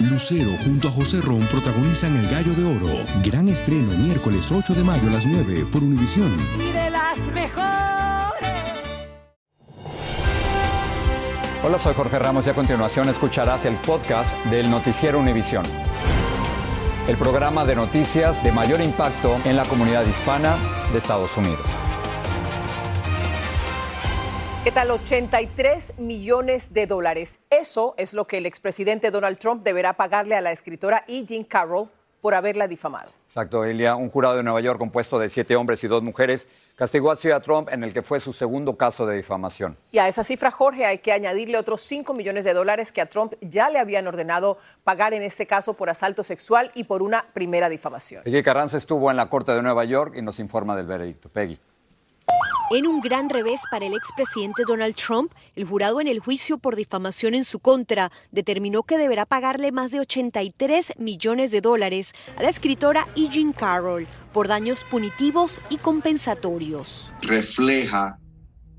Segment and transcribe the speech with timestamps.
[0.00, 3.04] Lucero junto a José Ron protagonizan El Gallo de Oro.
[3.22, 6.32] Gran estreno miércoles 8 de mayo a las 9 por Univisión.
[6.58, 7.62] Y de las mejores.
[11.62, 15.64] Hola, soy Jorge Ramos y a continuación escucharás el podcast del Noticiero Univisión.
[17.06, 20.56] El programa de noticias de mayor impacto en la comunidad hispana
[20.92, 21.83] de Estados Unidos.
[24.64, 24.90] ¿Qué tal?
[24.90, 27.38] 83 millones de dólares.
[27.50, 31.22] Eso es lo que el expresidente Donald Trump deberá pagarle a la escritora E.
[31.26, 31.90] Jean Carroll
[32.22, 33.10] por haberla difamado.
[33.28, 33.94] Exacto, Elia.
[33.94, 37.68] Un jurado de Nueva York compuesto de siete hombres y dos mujeres castigó a Trump
[37.70, 39.76] en el que fue su segundo caso de difamación.
[39.92, 43.06] Y a esa cifra, Jorge, hay que añadirle otros 5 millones de dólares que a
[43.06, 47.26] Trump ya le habían ordenado pagar en este caso por asalto sexual y por una
[47.34, 48.22] primera difamación.
[48.22, 51.28] Peggy Carranza estuvo en la Corte de Nueva York y nos informa del veredicto.
[51.28, 51.60] Peggy.
[52.70, 56.76] En un gran revés para el expresidente Donald Trump, el jurado en el juicio por
[56.76, 62.42] difamación en su contra determinó que deberá pagarle más de 83 millones de dólares a
[62.42, 63.28] la escritora E.
[63.28, 67.12] Jean Carroll por daños punitivos y compensatorios.
[67.20, 68.18] Refleja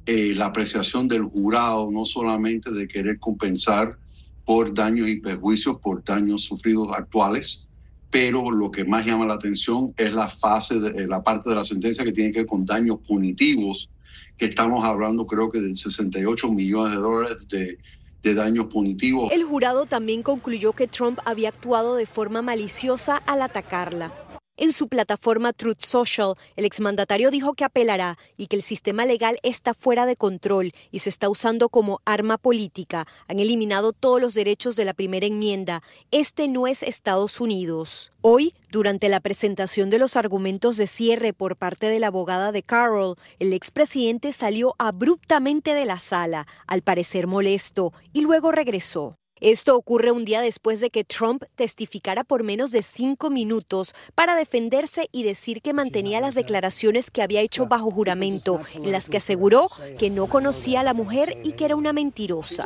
[0.08, 4.00] eh, la apreciación del jurado, no solamente de querer compensar
[4.46, 7.70] por daños y perjuicios, por daños sufridos actuales,
[8.16, 11.66] pero lo que más llama la atención es la fase, de, la parte de la
[11.66, 13.90] sentencia que tiene que ver con daños punitivos,
[14.38, 19.34] que estamos hablando creo que de 68 millones de dólares de daños punitivos.
[19.34, 24.14] El jurado también concluyó que Trump había actuado de forma maliciosa al atacarla.
[24.58, 29.38] En su plataforma Truth Social, el exmandatario dijo que apelará y que el sistema legal
[29.44, 33.06] está fuera de control y se está usando como arma política.
[33.28, 35.84] Han eliminado todos los derechos de la primera enmienda.
[36.12, 38.14] Este no es Estados Unidos.
[38.22, 42.64] Hoy, durante la presentación de los argumentos de cierre por parte de la abogada de
[42.64, 49.18] Carroll, el expresidente salió abruptamente de la sala, al parecer molesto, y luego regresó.
[49.42, 54.34] Esto ocurre un día después de que Trump testificara por menos de cinco minutos para
[54.34, 59.18] defenderse y decir que mantenía las declaraciones que había hecho bajo juramento, en las que
[59.18, 59.68] aseguró
[60.00, 62.66] que no conocía a la mujer y que era una mentirosa.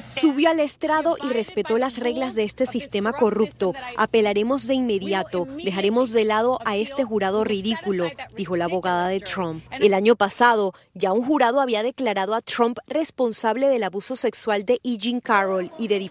[0.00, 3.72] Subió al estrado y respetó las reglas de este sistema corrupto.
[3.96, 9.62] Apelaremos de inmediato, dejaremos de lado a este jurado ridículo, dijo la abogada de Trump.
[9.70, 14.80] El año pasado, ya un jurado había declarado a Trump responsable del abuso sexual de
[14.82, 14.98] E.
[14.98, 16.08] Jean Carroll y de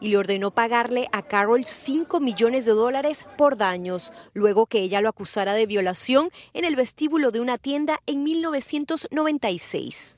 [0.00, 5.00] y le ordenó pagarle a Carroll 5 millones de dólares por daños, luego que ella
[5.00, 10.16] lo acusara de violación en el vestíbulo de una tienda en 1996.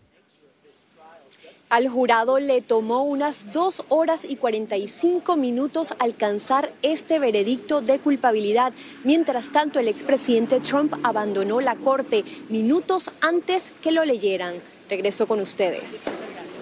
[1.71, 8.73] Al jurado le tomó unas 2 horas y 45 minutos alcanzar este veredicto de culpabilidad.
[9.03, 14.63] Mientras tanto, el expresidente Trump abandonó la corte minutos antes que lo leyeran.
[14.89, 16.05] Regreso con ustedes.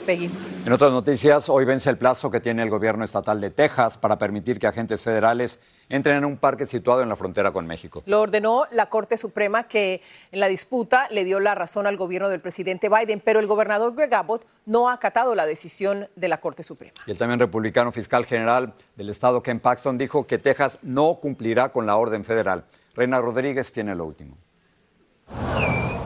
[0.02, 0.30] Peggy.
[0.64, 4.18] En otras noticias, hoy vence el plazo que tiene el gobierno estatal de Texas para
[4.18, 5.58] permitir que agentes federales
[5.88, 8.02] entren en un parque situado en la frontera con México.
[8.06, 12.28] Lo ordenó la Corte Suprema que en la disputa le dio la razón al gobierno
[12.28, 16.40] del presidente Biden, pero el gobernador Greg Abbott no ha acatado la decisión de la
[16.40, 16.94] Corte Suprema.
[17.06, 21.70] Y el también republicano fiscal general del estado, Ken Paxton, dijo que Texas no cumplirá
[21.70, 22.64] con la orden federal.
[22.94, 24.36] Reina Rodríguez tiene lo último.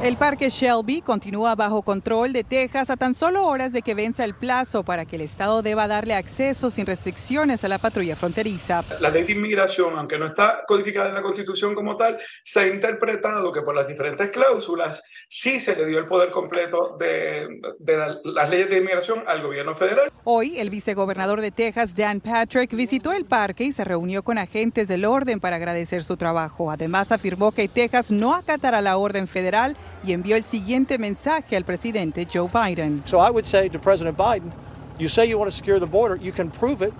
[0.02, 4.24] El parque Shelby continúa bajo control de Texas a tan solo horas de que venza
[4.24, 8.84] el plazo para que el Estado deba darle acceso sin restricciones a la patrulla fronteriza.
[9.00, 12.66] La ley de inmigración, aunque no está codificada en la Constitución como tal, se ha
[12.66, 17.96] interpretado que por las diferentes cláusulas sí se le dio el poder completo de, de
[17.96, 20.12] la, las leyes de inmigración al gobierno federal.
[20.24, 24.88] Hoy, el vicegobernador de Texas, Dan Patrick, visitó el parque y se reunió con agentes
[24.88, 26.70] del orden para agradecer su trabajo.
[26.70, 29.74] Además, afirmó que Texas no acatará la orden federal
[30.04, 33.02] y envió el siguiente mensaje al presidente Joe Biden.
[33.06, 34.52] So I would say to President Biden,
[34.98, 36.92] you say you want to secure the border, you can prove it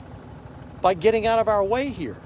[0.83, 2.17] by getting out of our way here.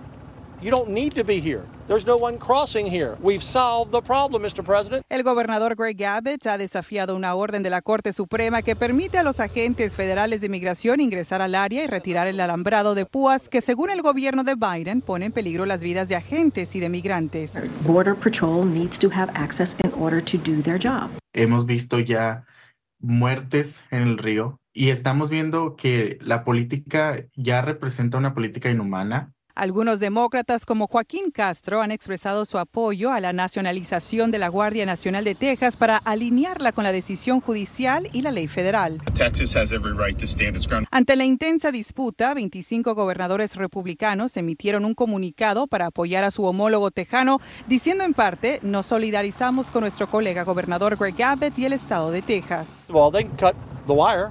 [0.63, 1.63] You don't need to be here.
[1.89, 3.17] There's no one crossing here.
[3.21, 4.63] We've solved the problem, Mr.
[4.63, 5.05] President.
[5.09, 9.25] El gobernador Greg Abbott ha desafiado una orden de la Corte Suprema que permite a
[9.25, 13.61] los agentes federales de inmigración ingresar al área y retirar el alambrado de púas que,
[13.61, 17.55] según el gobierno de Biden, pone en peligro las vidas de agentes y de migrantes.
[17.85, 21.11] Border Patrol needs to have access in order to do their job.
[21.33, 22.45] Hemos visto ya
[22.99, 29.33] muertes en el río y estamos viendo que la política ya representa una política inhumana
[29.61, 34.87] Algunos demócratas como Joaquín Castro han expresado su apoyo a la nacionalización de la Guardia
[34.87, 38.97] Nacional de Texas para alinearla con la decisión judicial y la ley federal.
[40.91, 46.91] Ante la intensa disputa, 25 gobernadores republicanos emitieron un comunicado para apoyar a su homólogo
[46.91, 52.11] tejano, diciendo en parte, nos solidarizamos con nuestro colega gobernador Greg Abbott y el estado
[52.11, 52.87] de Texas.
[52.89, 53.55] Well, they can cut
[53.87, 54.31] the wire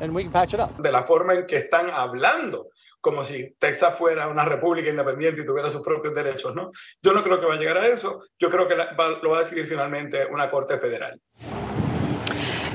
[0.00, 0.74] and we can patch it up.
[0.82, 2.70] De la forma en que están hablando
[3.00, 6.70] como si Texas fuera una república independiente y tuviera sus propios derechos, ¿no?
[7.02, 9.40] Yo no creo que va a llegar a eso, yo creo que lo va a
[9.40, 11.20] decidir finalmente una Corte Federal.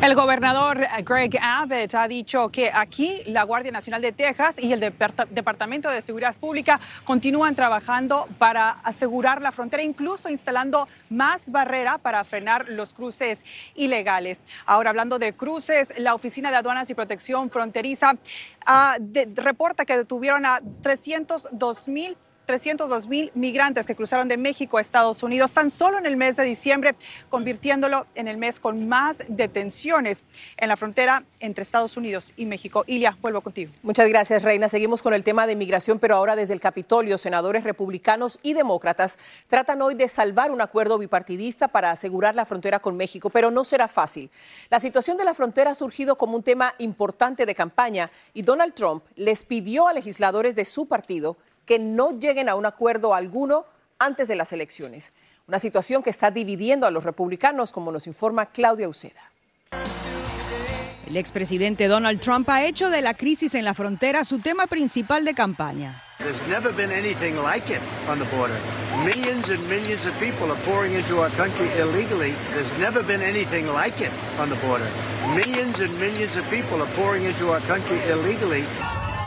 [0.01, 4.73] El gobernador eh, Greg Abbott ha dicho que aquí la Guardia Nacional de Texas y
[4.73, 11.97] el Departamento de Seguridad Pública continúan trabajando para asegurar la frontera, incluso instalando más barrera
[11.97, 13.39] para frenar los cruces
[13.73, 14.37] ilegales.
[14.65, 18.15] Ahora, hablando de cruces, la Oficina de Aduanas y Protección Fronteriza
[18.65, 18.97] ah,
[19.35, 25.23] reporta que detuvieron a 302 mil 302 mil migrantes que cruzaron de México a Estados
[25.23, 26.95] Unidos tan solo en el mes de diciembre,
[27.29, 30.19] convirtiéndolo en el mes con más detenciones
[30.57, 32.83] en la frontera entre Estados Unidos y México.
[32.87, 33.71] Ilia, vuelvo contigo.
[33.83, 34.69] Muchas gracias, Reina.
[34.69, 39.17] Seguimos con el tema de migración, pero ahora desde el Capitolio, senadores republicanos y demócratas
[39.47, 43.63] tratan hoy de salvar un acuerdo bipartidista para asegurar la frontera con México, pero no
[43.63, 44.29] será fácil.
[44.69, 48.73] La situación de la frontera ha surgido como un tema importante de campaña y Donald
[48.73, 53.65] Trump les pidió a legisladores de su partido que no lleguen a un acuerdo alguno
[53.99, 55.13] antes de las elecciones.
[55.47, 59.31] Una situación que está dividiendo a los republicanos, como nos informa Claudia Uceda.
[61.07, 65.23] El expresidente Donald Trump ha hecho de la crisis en la frontera su tema principal
[65.23, 66.01] de campaña.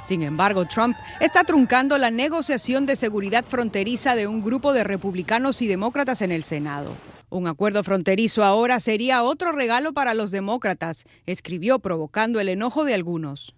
[0.08, 5.60] Sin embargo, Trump está truncando la negociación de seguridad fronteriza de un grupo de republicanos
[5.60, 6.92] y demócratas en el Senado.
[7.28, 12.94] Un acuerdo fronterizo ahora sería otro regalo para los demócratas, escribió provocando el enojo de
[12.94, 13.54] algunos.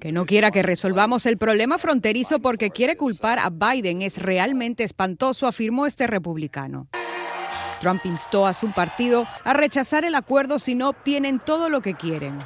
[0.00, 4.82] Que no quiera que resolvamos el problema fronterizo porque quiere culpar a Biden es realmente
[4.82, 6.88] espantoso, afirmó este republicano.
[7.82, 11.94] Trump instó a su partido a rechazar el acuerdo si no obtienen todo lo que
[11.94, 12.38] quieren.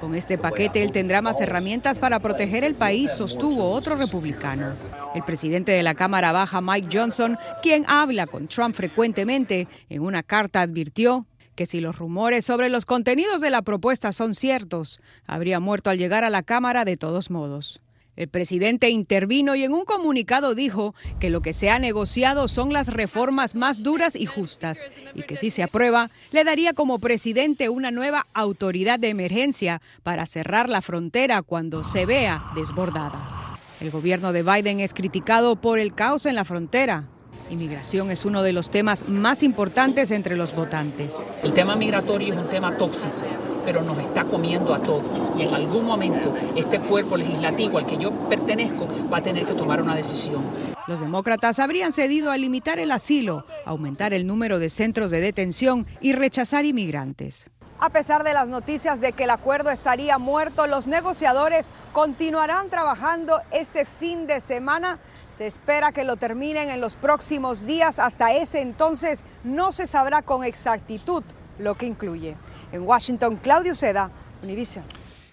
[0.00, 4.74] Con este paquete él tendrá más herramientas para proteger el país, sostuvo otro republicano.
[5.16, 10.22] El presidente de la Cámara Baja, Mike Johnson, quien habla con Trump frecuentemente, en una
[10.22, 11.26] carta advirtió
[11.56, 15.98] que si los rumores sobre los contenidos de la propuesta son ciertos, habría muerto al
[15.98, 17.80] llegar a la Cámara de todos modos.
[18.16, 22.72] El presidente intervino y en un comunicado dijo que lo que se ha negociado son
[22.72, 27.68] las reformas más duras y justas y que si se aprueba le daría como presidente
[27.68, 33.56] una nueva autoridad de emergencia para cerrar la frontera cuando se vea desbordada.
[33.80, 37.08] El gobierno de Biden es criticado por el caos en la frontera.
[37.48, 41.16] Inmigración es uno de los temas más importantes entre los votantes.
[41.42, 43.29] El tema migratorio es un tema tóxico
[43.70, 45.30] pero nos está comiendo a todos.
[45.36, 49.54] Y en algún momento este cuerpo legislativo al que yo pertenezco va a tener que
[49.54, 50.42] tomar una decisión.
[50.88, 55.86] Los demócratas habrían cedido a limitar el asilo, aumentar el número de centros de detención
[56.00, 57.48] y rechazar inmigrantes.
[57.78, 63.40] A pesar de las noticias de que el acuerdo estaría muerto, los negociadores continuarán trabajando
[63.52, 64.98] este fin de semana.
[65.28, 68.00] Se espera que lo terminen en los próximos días.
[68.00, 71.22] Hasta ese entonces no se sabrá con exactitud
[71.60, 72.36] lo que incluye.
[72.72, 74.10] En Washington, Claudio Seda,
[74.42, 74.84] Univision.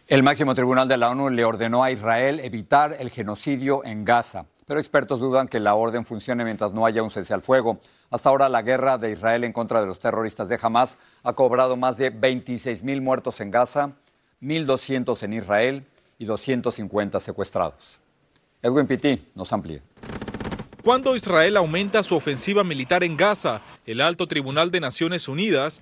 [0.07, 4.45] El máximo tribunal de la ONU le ordenó a Israel evitar el genocidio en Gaza,
[4.65, 7.79] pero expertos dudan que la orden funcione mientras no haya un cese al fuego.
[8.09, 11.75] Hasta ahora la guerra de Israel en contra de los terroristas de Hamas ha cobrado
[11.75, 13.91] más de 26 mil muertos en Gaza,
[14.41, 15.85] 1.200 en Israel
[16.17, 17.99] y 250 secuestrados.
[18.61, 19.81] Edwin Pitti nos amplía.
[20.83, 25.81] Cuando Israel aumenta su ofensiva militar en Gaza, el alto tribunal de Naciones Unidas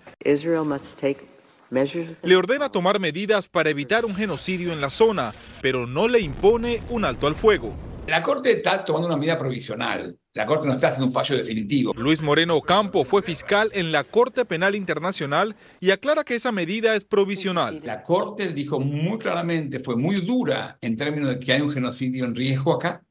[2.24, 6.82] le ordena tomar medidas para evitar un genocidio en la zona, pero no le impone
[6.90, 7.74] un alto al fuego.
[8.08, 10.18] La Corte está tomando una medida provisional.
[10.34, 11.92] La Corte no está haciendo un fallo definitivo.
[11.96, 16.96] Luis Moreno Ocampo fue fiscal en la Corte Penal Internacional y aclara que esa medida
[16.96, 17.82] es provisional.
[17.84, 22.26] La Corte dijo muy claramente, fue muy dura en términos de que hay un genocidio
[22.26, 23.04] en riesgo acá,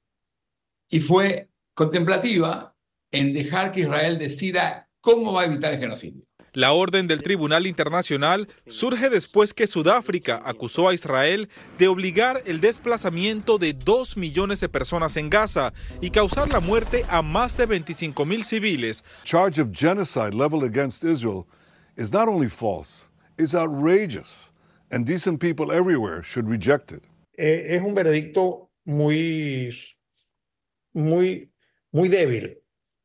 [0.88, 2.76] y fue contemplativa
[3.11, 6.23] en dejar que Israel decida cómo va a evitar el genocidio.
[6.54, 12.61] La orden del Tribunal Internacional surge después que Sudáfrica acusó a Israel de obligar el
[12.61, 17.66] desplazamiento de dos millones de personas en Gaza y causar la muerte a más de
[17.66, 19.02] 25 mil civiles.
[19.25, 21.44] Charge of genocide leveled against Israel
[21.96, 24.52] is not only false, it's outrageous,
[24.92, 27.02] and decent people everywhere should reject it.
[27.37, 29.75] Eh, es un veredicto muy,
[30.92, 31.50] muy
[31.94, 32.58] muy débil,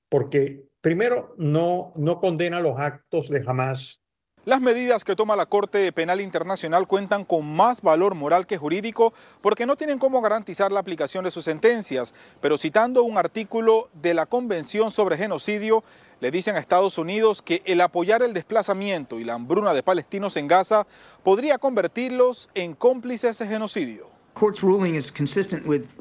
[0.10, 4.02] porque primero no, no condena los actos de Hamas.
[4.46, 9.14] Las medidas que toma la Corte Penal Internacional cuentan con más valor moral que jurídico
[9.42, 14.14] porque no tienen cómo garantizar la aplicación de sus sentencias, pero citando un artículo de
[14.14, 15.84] la Convención sobre Genocidio,
[16.22, 20.36] le dicen a Estados Unidos que el apoyar el desplazamiento y la hambruna de palestinos
[20.38, 20.88] en Gaza
[21.22, 24.19] podría convertirlos en cómplices de genocidio.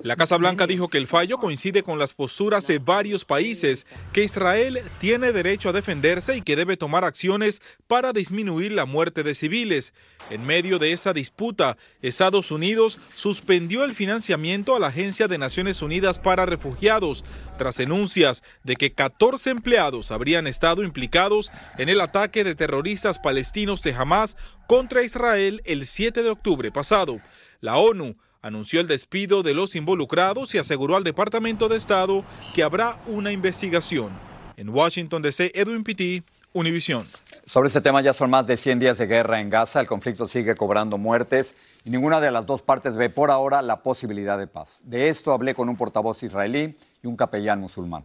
[0.05, 4.23] La Casa Blanca dijo que el fallo coincide con las posturas de varios países, que
[4.23, 9.35] Israel tiene derecho a defenderse y que debe tomar acciones para disminuir la muerte de
[9.35, 9.93] civiles.
[10.31, 15.83] En medio de esa disputa, Estados Unidos suspendió el financiamiento a la Agencia de Naciones
[15.83, 17.25] Unidas para Refugiados,
[17.57, 23.83] tras denuncias de que 14 empleados habrían estado implicados en el ataque de terroristas palestinos
[23.83, 24.37] de Hamas
[24.69, 27.21] contra Israel el 7 de octubre pasado.
[27.61, 32.63] La ONU anunció el despido de los involucrados y aseguró al Departamento de Estado que
[32.63, 34.11] habrá una investigación.
[34.57, 37.07] En Washington DC, Edwin Pitti, Univision.
[37.45, 40.29] Sobre este tema ya son más de 100 días de guerra en Gaza, el conflicto
[40.29, 41.55] sigue cobrando muertes
[41.85, 44.81] y ninguna de las dos partes ve por ahora la posibilidad de paz.
[44.85, 48.05] De esto hablé con un portavoz israelí y un capellán musulmán.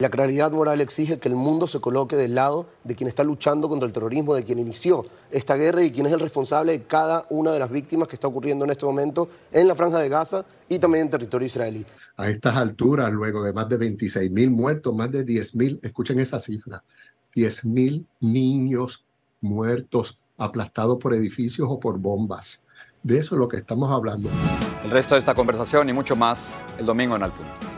[0.00, 3.68] La claridad moral exige que el mundo se coloque del lado de quien está luchando
[3.68, 7.26] contra el terrorismo, de quien inició esta guerra y quien es el responsable de cada
[7.30, 10.44] una de las víctimas que está ocurriendo en este momento en la franja de Gaza
[10.68, 11.84] y también en territorio israelí.
[12.16, 16.20] A estas alturas, luego de más de 26 mil muertos, más de 10 mil, escuchen
[16.20, 16.84] esa cifra,
[17.34, 19.04] 10 mil niños
[19.40, 22.62] muertos aplastados por edificios o por bombas.
[23.02, 24.30] De eso es lo que estamos hablando.
[24.84, 27.77] El resto de esta conversación y mucho más el domingo en Al Punto.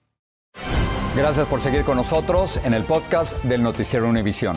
[1.15, 4.55] Gracias por seguir con nosotros en el podcast del Noticiero Univisión.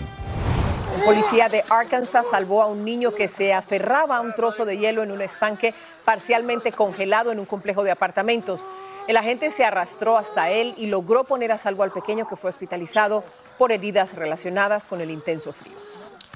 [0.97, 4.79] Un policía de Arkansas salvó a un niño que se aferraba a un trozo de
[4.79, 8.65] hielo en un estanque parcialmente congelado en un complejo de apartamentos.
[9.09, 12.51] El agente se arrastró hasta él y logró poner a salvo al pequeño que fue
[12.51, 13.25] hospitalizado
[13.59, 15.75] por heridas relacionadas con el intenso frío.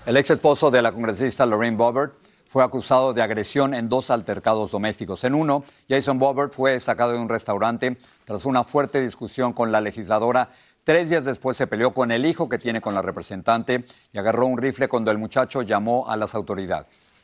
[0.05, 2.13] El ex esposo de la congresista Lorraine Bobbert
[2.49, 5.23] fue acusado de agresión en dos altercados domésticos.
[5.25, 9.83] En uno, Jason Bobbert fue sacado de un restaurante tras una fuerte discusión con la
[9.83, 10.49] legisladora.
[10.83, 14.47] Tres días después se peleó con el hijo que tiene con la representante y agarró
[14.47, 17.23] un rifle cuando el muchacho llamó a las autoridades.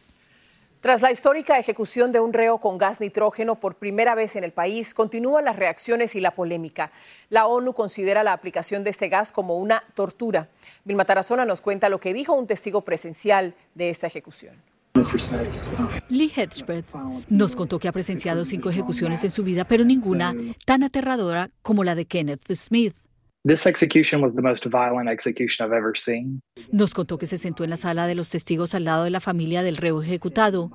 [0.82, 4.52] Tras la histórica ejecución de un reo con gas nitrógeno por primera vez en el
[4.52, 6.92] país, continúan las reacciones y la polémica.
[7.30, 10.48] La ONU considera la aplicación de este gas como una tortura.
[10.84, 14.73] Vilma Tarazona nos cuenta lo que dijo un testigo presencial de esta ejecución.
[16.08, 16.86] Lee Hedgebeth
[17.28, 20.34] nos contó que ha presenciado cinco ejecuciones en su vida, pero ninguna
[20.64, 22.94] tan aterradora como la de Kenneth Smith.
[26.70, 29.20] Nos contó que se sentó en la sala de los testigos al lado de la
[29.20, 30.70] familia del reo ejecutado.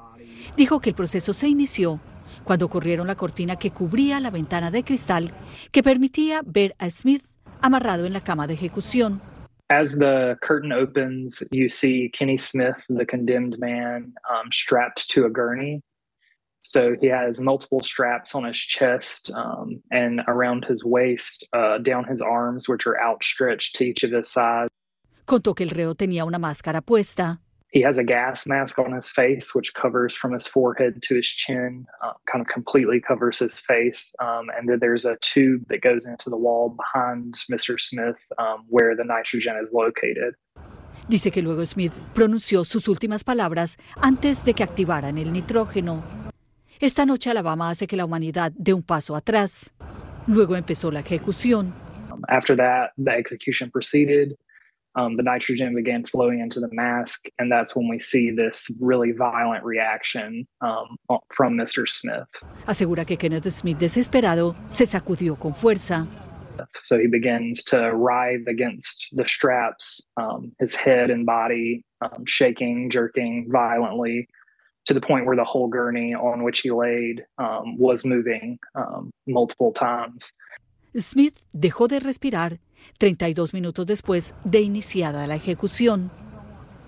[0.57, 2.01] Dijo que el proceso se inició
[2.43, 5.33] cuando corrieron la cortina que cubría la ventana de cristal
[5.71, 7.23] que permitía ver a Smith
[7.61, 9.21] amarrado en la cama de ejecución.
[9.69, 15.29] As the curtain opens, you see Kenny Smith, the condemned man, um, strapped to a
[15.29, 15.81] gurney.
[16.61, 22.03] So he has multiple straps on his chest um, and around his waist, uh, down
[22.03, 24.69] his arms, which are outstretched to each of his sides.
[25.25, 27.39] Contó que el reo tenía una máscara puesta.
[27.71, 31.27] He has a gas mask on his face, which covers from his forehead to his
[31.27, 34.11] chin, uh, kind of completely covers his face.
[34.19, 37.79] Um, and then there's a tube that goes into the wall behind Mr.
[37.79, 40.35] Smith um, where the nitrogen is located.
[41.07, 46.03] Dice que luego Smith pronunció sus últimas palabras antes de que activaran el nitrógeno.
[46.79, 49.71] Esta noche Alabama hace que la humanidad dé un paso atrás.
[50.27, 51.73] Luego empezó la ejecución.
[52.29, 54.35] After that, the execution proceeded.
[54.95, 59.11] Um, the nitrogen began flowing into the mask, and that's when we see this really
[59.11, 60.97] violent reaction um,
[61.33, 61.87] from Mr.
[61.87, 62.27] Smith.
[62.67, 66.07] Asegura que Kenneth Smith, desesperado, se sacudió con fuerza.
[66.81, 72.89] So he begins to writhe against the straps, um, his head and body um, shaking,
[72.89, 74.27] jerking violently,
[74.85, 79.11] to the point where the whole gurney on which he laid um, was moving um,
[79.27, 80.33] multiple times.
[80.97, 82.59] Smith dejó de respirar
[82.97, 86.11] 32 minutos después de iniciada la ejecución.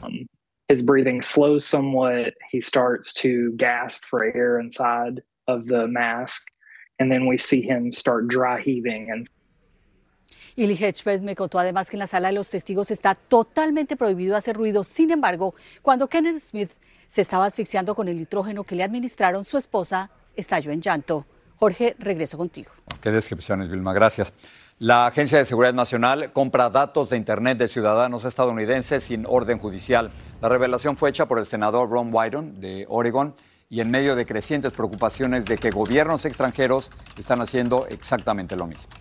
[0.04, 0.28] Um,
[0.68, 2.34] his breathing slows somewhat.
[2.52, 6.44] He starts to gasp for air inside of the mask,
[7.00, 9.12] and then we see him start dry heaving.
[9.12, 9.28] And
[10.56, 13.96] Y Lee Hedgepeth me contó además que en la sala de los testigos está totalmente
[13.96, 14.84] prohibido hacer ruido.
[14.84, 16.72] Sin embargo, cuando Kenneth Smith
[17.08, 21.26] se estaba asfixiando con el nitrógeno que le administraron, su esposa estalló en llanto.
[21.56, 22.72] Jorge, regreso contigo.
[23.02, 23.94] Qué descripciones, Vilma.
[23.94, 24.34] Gracias.
[24.84, 30.10] La Agencia de Seguridad Nacional compra datos de Internet de ciudadanos estadounidenses sin orden judicial.
[30.42, 33.36] La revelación fue hecha por el senador Ron Wyden de Oregon
[33.70, 38.92] y en medio de crecientes preocupaciones de que gobiernos extranjeros están haciendo exactamente lo mismo.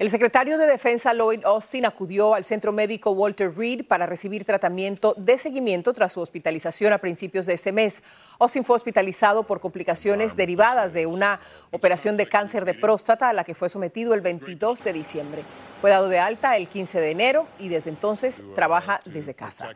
[0.00, 5.12] El secretario de Defensa Lloyd Austin acudió al centro médico Walter Reed para recibir tratamiento
[5.18, 8.02] de seguimiento tras su hospitalización a principios de este mes.
[8.38, 11.38] Austin fue hospitalizado por complicaciones derivadas de una
[11.70, 15.42] operación de cáncer de próstata a la que fue sometido el 22 de diciembre.
[15.82, 19.68] Fue dado de alta el 15 de enero y desde entonces trabaja desde casa.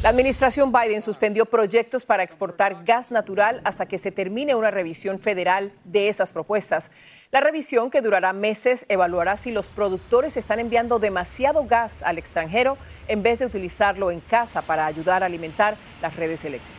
[0.00, 5.18] La administración Biden suspendió proyectos para exportar gas natural hasta que se termine una revisión
[5.18, 6.92] federal de esas propuestas.
[7.32, 12.78] La revisión, que durará meses, evaluará si los productores están enviando demasiado gas al extranjero
[13.08, 16.77] en vez de utilizarlo en casa para ayudar a alimentar las redes eléctricas.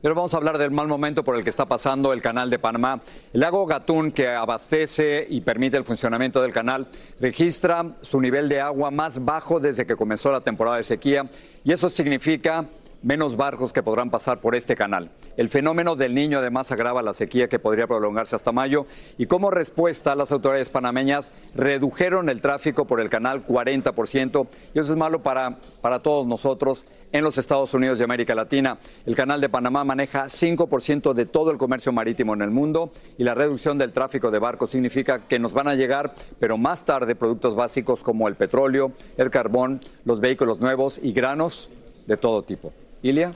[0.00, 2.60] Pero vamos a hablar del mal momento por el que está pasando el canal de
[2.60, 3.00] Panamá.
[3.32, 6.86] El lago Gatún, que abastece y permite el funcionamiento del canal,
[7.20, 11.28] registra su nivel de agua más bajo desde que comenzó la temporada de sequía
[11.64, 12.66] y eso significa
[13.02, 15.10] menos barcos que podrán pasar por este canal.
[15.36, 18.86] El fenómeno del niño además agrava la sequía que podría prolongarse hasta mayo
[19.16, 24.92] y como respuesta las autoridades panameñas redujeron el tráfico por el canal 40% y eso
[24.92, 28.78] es malo para, para todos nosotros en los Estados Unidos y América Latina.
[29.06, 33.24] El canal de Panamá maneja 5% de todo el comercio marítimo en el mundo y
[33.24, 37.14] la reducción del tráfico de barcos significa que nos van a llegar, pero más tarde,
[37.14, 41.70] productos básicos como el petróleo, el carbón, los vehículos nuevos y granos
[42.06, 42.72] de todo tipo.
[43.02, 43.32] Ilia.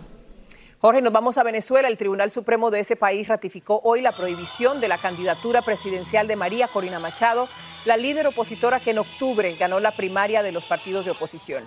[0.78, 1.86] Jorge, nos vamos a Venezuela.
[1.86, 6.34] El Tribunal Supremo de ese país ratificó hoy la prohibición de la candidatura presidencial de
[6.34, 7.48] María Corina Machado,
[7.84, 11.62] la líder opositora que en octubre ganó la primaria de los partidos de oposición.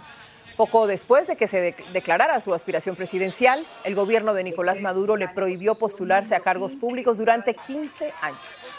[0.58, 5.30] Poco después de que se declarara su aspiración presidencial, el gobierno de Nicolás Maduro le
[5.30, 8.70] prohibió postularse a cargos públicos durante 15 años.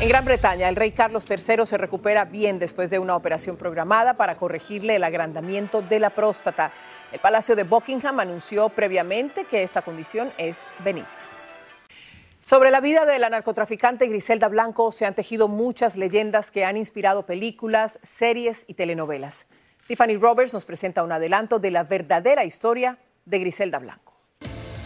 [0.00, 4.14] En Gran Bretaña, el rey Carlos III se recupera bien después de una operación programada
[4.14, 6.70] para corregirle el agrandamiento de la próstata.
[7.10, 11.08] El Palacio de Buckingham anunció previamente que esta condición es benigna.
[12.38, 16.76] Sobre la vida de la narcotraficante Griselda Blanco se han tejido muchas leyendas que han
[16.76, 19.46] inspirado películas, series y telenovelas.
[19.86, 24.14] Tiffany Roberts nos presenta un adelanto de la verdadera historia de Griselda Blanco.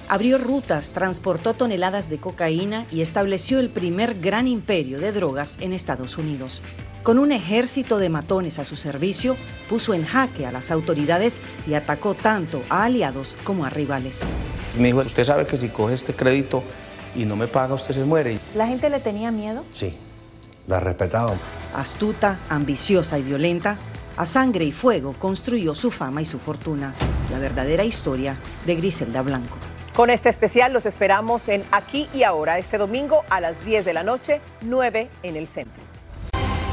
[0.09, 5.73] Abrió rutas, transportó toneladas de cocaína y estableció el primer gran imperio de drogas en
[5.73, 6.63] Estados Unidos.
[7.03, 9.37] Con un ejército de matones a su servicio,
[9.69, 14.21] puso en jaque a las autoridades y atacó tanto a aliados como a rivales.
[14.79, 16.63] Me dijo, usted sabe que si coge este crédito
[17.17, 18.39] y no me paga, usted se muere.
[18.55, 19.65] ¿La gente le tenía miedo?
[19.73, 19.97] Sí,
[20.69, 21.35] la respetaba.
[21.75, 23.79] Astuta, ambiciosa y violenta,
[24.17, 26.95] a sangre y fuego construyó su fama y su fortuna.
[27.33, 29.57] La verdadera historia de Griselda Blanco.
[29.93, 33.93] Con este especial los esperamos en Aquí y Ahora, este domingo a las 10 de
[33.93, 35.92] la noche, 9 en el centro.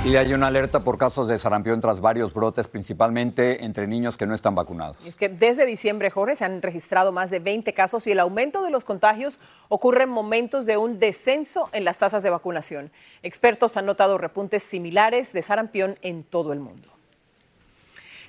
[0.05, 4.25] Y hay una alerta por casos de sarampión tras varios brotes, principalmente entre niños que
[4.25, 5.05] no están vacunados.
[5.05, 8.63] Es que desde diciembre, Jorge, se han registrado más de 20 casos y el aumento
[8.63, 12.91] de los contagios ocurre en momentos de un descenso en las tasas de vacunación.
[13.23, 16.98] Expertos han notado repuntes similares de sarampión en todo el mundo.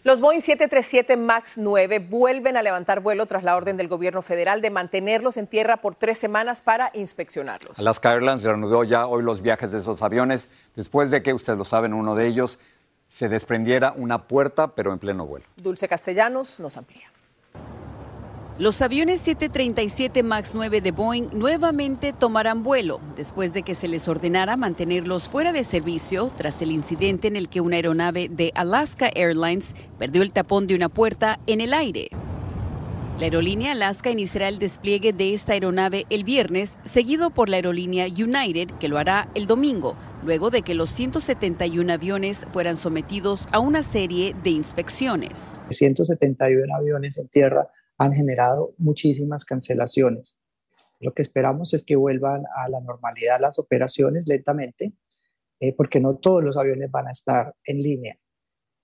[0.03, 4.63] Los Boeing 737 MAX 9 vuelven a levantar vuelo tras la orden del gobierno federal
[4.63, 7.79] de mantenerlos en tierra por tres semanas para inspeccionarlos.
[7.79, 11.67] Alaska Airlines reanudó ya hoy los viajes de esos aviones después de que, ustedes lo
[11.67, 12.59] saben, uno de ellos
[13.09, 15.45] se desprendiera una puerta, pero en pleno vuelo.
[15.57, 17.10] Dulce Castellanos nos amplía.
[18.61, 24.07] Los aviones 737 MAX 9 de Boeing nuevamente tomarán vuelo después de que se les
[24.07, 29.09] ordenara mantenerlos fuera de servicio tras el incidente en el que una aeronave de Alaska
[29.15, 32.11] Airlines perdió el tapón de una puerta en el aire.
[33.17, 38.09] La aerolínea Alaska iniciará el despliegue de esta aeronave el viernes, seguido por la aerolínea
[38.09, 43.59] United, que lo hará el domingo, luego de que los 171 aviones fueran sometidos a
[43.59, 45.63] una serie de inspecciones.
[45.71, 47.67] 171 aviones en tierra
[48.01, 50.39] han generado muchísimas cancelaciones.
[51.01, 54.95] Lo que esperamos es que vuelvan a la normalidad las operaciones lentamente,
[55.61, 58.19] eh, porque no todos los aviones van a estar en línea.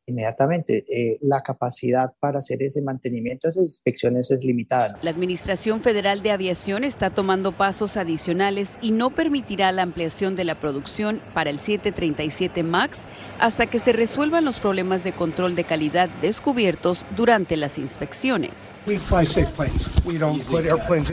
[0.07, 0.85] Inmediatamente.
[0.89, 4.99] Eh, la capacidad para hacer ese mantenimiento, esas inspecciones es limitada.
[5.03, 10.45] La Administración Federal de Aviación está tomando pasos adicionales y no permitirá la ampliación de
[10.45, 13.03] la producción para el 737 MAX
[13.39, 18.75] hasta que se resuelvan los problemas de control de calidad descubiertos durante las inspecciones.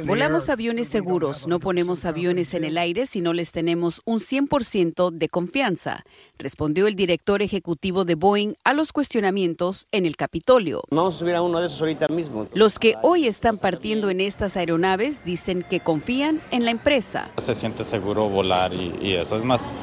[0.06, 5.12] Volamos aviones seguros, no ponemos aviones en el aire si no les tenemos un 100%
[5.12, 6.03] de confianza,
[6.38, 10.83] respondió el director ejecutivo de Boeing a los cuestionamientos en el Capitolio.
[10.89, 12.47] Vamos a subir a uno de esos ahorita mismo.
[12.53, 17.31] Los que hoy están partiendo en estas aeronaves dicen que confían en la empresa.
[17.37, 19.73] Se siente seguro volar y, eso es más,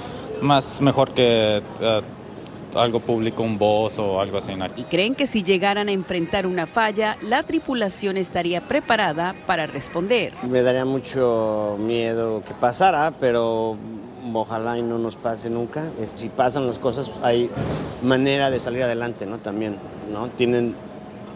[0.42, 1.62] más mejor que...
[1.80, 2.00] Eh,
[2.74, 4.52] algo público, un voz o algo así.
[4.76, 10.32] Y creen que si llegaran a enfrentar una falla, la tripulación estaría preparada para responder.
[10.48, 13.76] Me daría mucho miedo que pasara, pero
[14.34, 15.90] ojalá y no nos pase nunca.
[16.04, 17.50] Si pasan las cosas, hay
[18.02, 19.38] manera de salir adelante, ¿no?
[19.38, 19.76] También,
[20.12, 20.28] ¿no?
[20.28, 20.74] Tienen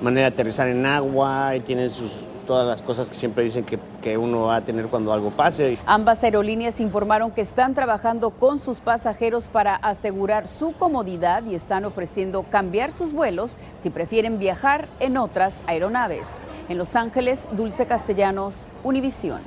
[0.00, 2.10] manera de aterrizar en agua y tienen sus
[2.44, 5.78] todas las cosas que siempre dicen que, que, uno va a tener cuando algo pase.
[5.86, 11.84] Ambas aerolíneas informaron que están trabajando con sus pasajeros para asegurar su comodidad y están
[11.84, 16.28] ofreciendo cambiar sus vuelos si prefieren viajar en otras aeronaves.
[16.68, 19.40] En Los Ángeles, Dulce Castellanos, Univisión.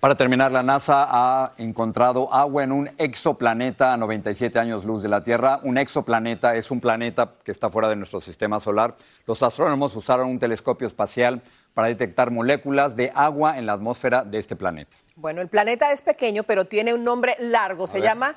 [0.00, 5.08] Para terminar, la NASA ha encontrado agua en un exoplaneta a 97 años luz de
[5.08, 5.58] la Tierra.
[5.64, 8.94] Un exoplaneta es un planeta que está fuera de nuestro sistema solar.
[9.26, 11.42] Los astrónomos usaron un telescopio espacial
[11.74, 14.96] para detectar moléculas de agua en la atmósfera de este planeta.
[15.16, 17.88] Bueno, el planeta es pequeño, pero tiene un nombre largo.
[17.88, 18.36] Se llama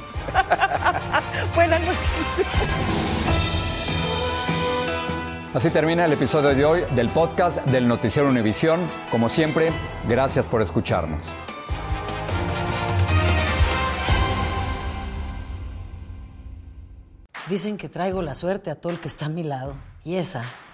[1.54, 2.10] Buenas noches.
[5.52, 8.80] Así termina el episodio de hoy del podcast del Noticiero Univisión.
[9.10, 9.72] Como siempre,
[10.08, 11.26] gracias por escucharnos.
[17.48, 19.74] Dicen que traigo la suerte a todo el que está a mi lado.
[20.04, 20.44] Y esa